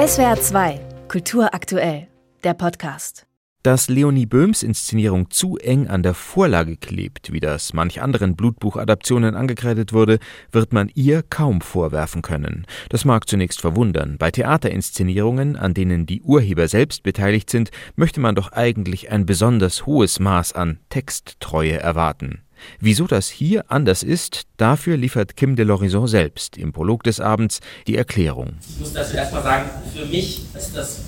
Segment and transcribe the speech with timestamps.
[0.00, 2.08] SWR 2, Kultur aktuell,
[2.42, 3.26] der Podcast.
[3.62, 9.34] Dass Leonie Böhms Inszenierung zu eng an der Vorlage klebt, wie das manch anderen Blutbuchadaptionen
[9.34, 10.18] angekreidet wurde,
[10.52, 12.66] wird man ihr kaum vorwerfen können.
[12.88, 14.16] Das mag zunächst verwundern.
[14.16, 19.84] Bei Theaterinszenierungen, an denen die Urheber selbst beteiligt sind, möchte man doch eigentlich ein besonders
[19.84, 22.40] hohes Maß an Texttreue erwarten.
[22.78, 27.60] Wieso das hier anders ist, dafür liefert Kim de l'Horizon selbst im Prolog des Abends
[27.86, 28.54] die Erklärung.
[28.68, 31.00] Ich muss dazu erstmal sagen, für mich ist das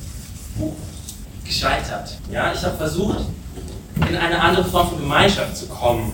[0.56, 0.74] Buch
[1.44, 2.18] gescheitert.
[2.30, 3.20] Ja, ich habe versucht,
[3.96, 6.12] in eine andere Form von Gemeinschaft zu kommen.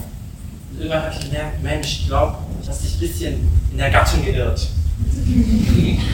[0.71, 3.91] Und irgendwann habe ich gemerkt, Mensch, ich glaube, ich habe dich ein bisschen in der
[3.91, 4.69] Gattung geirrt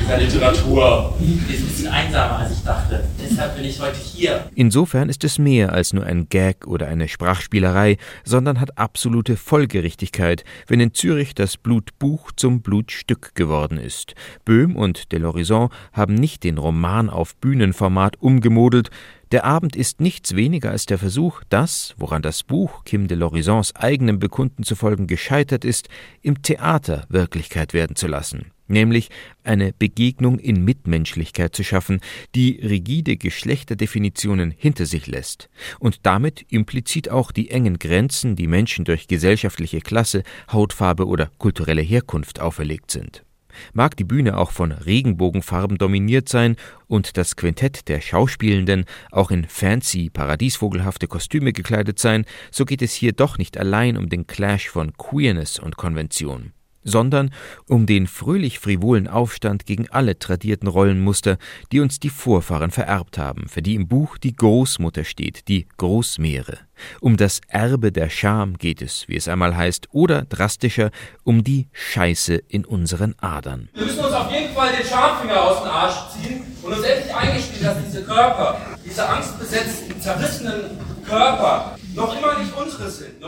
[0.05, 1.15] dieser Literatur.
[1.21, 3.05] Ist ein bisschen einsamer, als ich dachte.
[3.23, 4.51] Deshalb bin ich heute hier.
[4.55, 10.45] Insofern ist es mehr als nur ein Gag oder eine Sprachspielerei, sondern hat absolute Folgerichtigkeit,
[10.67, 14.15] wenn in Zürich das Blutbuch zum Blutstück geworden ist.
[14.45, 18.91] Böhm und Delorison haben nicht den Roman auf Bühnenformat umgemodelt,
[19.33, 23.75] der Abend ist nichts weniger als der Versuch, das, woran das Buch Kim de l'Horizons
[23.75, 25.89] eigenem Bekunden zufolge gescheitert ist,
[26.23, 29.11] im Theater Wirklichkeit werden zu lassen nämlich
[29.43, 32.01] eine Begegnung in Mitmenschlichkeit zu schaffen,
[32.35, 35.49] die rigide Geschlechterdefinitionen hinter sich lässt
[35.79, 41.83] und damit implizit auch die engen Grenzen, die Menschen durch gesellschaftliche Klasse, Hautfarbe oder kulturelle
[41.83, 43.25] Herkunft auferlegt sind.
[43.73, 46.57] Mag die Bühne auch von Regenbogenfarben dominiert sein
[46.89, 52.95] und das Quintett der Schauspielenden auch in fancy, paradiesvogelhafte Kostüme gekleidet sein, so geht es
[52.95, 56.53] hier doch nicht allein um den Clash von Queerness und Konvention
[56.85, 57.31] sondern
[57.69, 61.39] um den fröhlich frivolen Aufstand gegen alle tradierten Rollenmuster,
[61.73, 66.59] die uns die Vorfahren vererbt haben, für die im Buch die Großmutter steht, die Großmeere.
[67.01, 70.91] Um das Erbe der Scham geht es, wie es einmal heißt, oder drastischer,
[71.23, 73.69] um die Scheiße in unseren Adern.
[73.75, 77.15] Wir müssen uns auf jeden Fall den Schamfinger aus dem Arsch ziehen und uns endlich
[77.15, 82.35] eingestehen, dass diese Körper, diese angstbesetzten, zerrissenen Körper noch immer.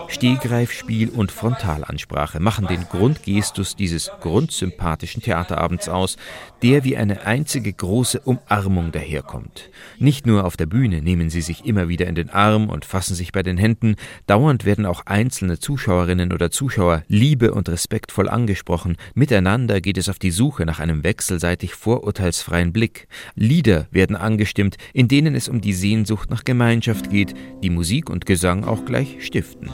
[0.09, 6.17] Stehgreifspiel und Frontalansprache machen den Grundgestus dieses grundsympathischen Theaterabends aus,
[6.63, 9.71] der wie eine einzige große Umarmung daherkommt.
[9.99, 13.15] Nicht nur auf der Bühne nehmen sie sich immer wieder in den Arm und fassen
[13.15, 13.97] sich bei den Händen,
[14.27, 20.19] dauernd werden auch einzelne Zuschauerinnen oder Zuschauer liebe und respektvoll angesprochen, miteinander geht es auf
[20.19, 23.09] die Suche nach einem wechselseitig vorurteilsfreien Blick.
[23.35, 28.27] Lieder werden angestimmt, in denen es um die Sehnsucht nach Gemeinschaft geht, die Musik und
[28.27, 29.71] Gesang auch gleich stiften.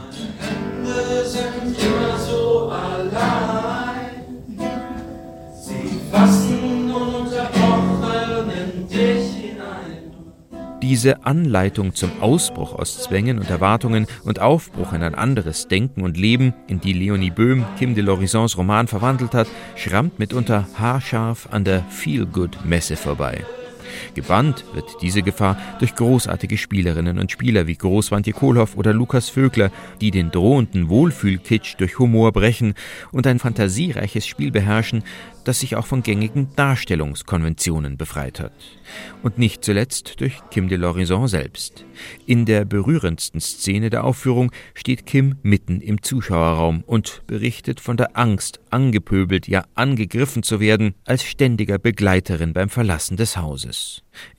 [10.82, 16.16] Diese Anleitung zum Ausbruch aus Zwängen und Erwartungen und Aufbruch in ein anderes Denken und
[16.16, 21.64] Leben, in die Leonie Böhm Kim de l'Horizons Roman verwandelt hat, schrammt mitunter haarscharf an
[21.64, 23.44] der Feel-Good-Messe vorbei.
[24.14, 29.70] Gebannt wird diese Gefahr durch großartige Spielerinnen und Spieler wie Großwantje Kohlhoff oder Lukas Vögler,
[30.00, 32.74] die den drohenden Wohlfühlkitsch durch Humor brechen
[33.10, 35.02] und ein fantasiereiches Spiel beherrschen,
[35.44, 38.52] das sich auch von gängigen Darstellungskonventionen befreit hat.
[39.22, 41.84] Und nicht zuletzt durch Kim de l'Horizon selbst.
[42.26, 48.16] In der berührendsten Szene der Aufführung steht Kim mitten im Zuschauerraum und berichtet von der
[48.16, 53.81] Angst, angepöbelt, ja angegriffen zu werden, als ständiger Begleiterin beim Verlassen des Hauses.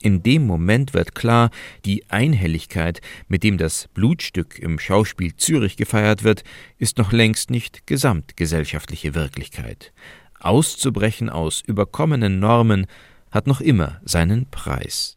[0.00, 1.50] In dem Moment wird klar,
[1.84, 6.44] die Einhelligkeit, mit dem das Blutstück im Schauspiel Zürich gefeiert wird,
[6.78, 9.92] ist noch längst nicht gesamtgesellschaftliche Wirklichkeit.
[10.40, 12.86] Auszubrechen aus überkommenen Normen
[13.30, 15.16] hat noch immer seinen Preis.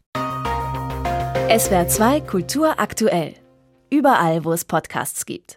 [1.56, 3.34] SWR 2 Kultur aktuell.
[3.90, 5.46] Überall, wo es Podcasts gibt.